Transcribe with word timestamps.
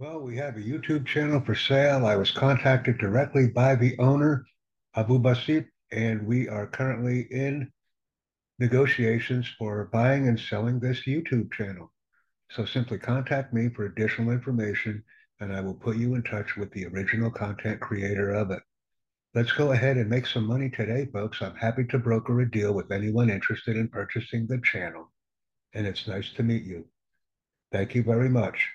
Well, 0.00 0.22
we 0.22 0.36
have 0.38 0.56
a 0.56 0.60
YouTube 0.60 1.06
channel 1.06 1.40
for 1.40 1.54
sale. 1.54 2.04
I 2.04 2.16
was 2.16 2.32
contacted 2.32 2.98
directly 2.98 3.46
by 3.46 3.76
the 3.76 3.96
owner, 4.00 4.44
Abu 4.96 5.20
Basit, 5.20 5.68
and 5.92 6.26
we 6.26 6.48
are 6.48 6.66
currently 6.66 7.28
in 7.30 7.70
negotiations 8.58 9.48
for 9.56 9.84
buying 9.92 10.26
and 10.26 10.38
selling 10.38 10.80
this 10.80 11.06
YouTube 11.06 11.52
channel. 11.52 11.92
So 12.50 12.64
simply 12.64 12.98
contact 12.98 13.54
me 13.54 13.68
for 13.68 13.84
additional 13.84 14.32
information 14.32 15.04
and 15.38 15.54
I 15.54 15.60
will 15.60 15.74
put 15.74 15.96
you 15.96 16.16
in 16.16 16.24
touch 16.24 16.56
with 16.56 16.72
the 16.72 16.86
original 16.86 17.30
content 17.30 17.80
creator 17.80 18.30
of 18.32 18.50
it. 18.50 18.64
Let's 19.32 19.52
go 19.52 19.70
ahead 19.70 19.96
and 19.96 20.10
make 20.10 20.26
some 20.26 20.44
money 20.44 20.70
today, 20.70 21.06
folks. 21.12 21.40
I'm 21.40 21.54
happy 21.54 21.84
to 21.84 21.98
broker 22.00 22.40
a 22.40 22.50
deal 22.50 22.74
with 22.74 22.90
anyone 22.90 23.30
interested 23.30 23.76
in 23.76 23.86
purchasing 23.86 24.48
the 24.48 24.58
channel. 24.58 25.12
And 25.72 25.86
it's 25.86 26.08
nice 26.08 26.32
to 26.32 26.42
meet 26.42 26.64
you. 26.64 26.88
Thank 27.70 27.94
you 27.94 28.02
very 28.02 28.28
much. 28.28 28.73